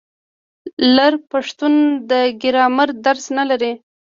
[0.95, 1.73] لر پښتون
[2.09, 2.11] د
[2.41, 3.71] ګرامر درس نه لري.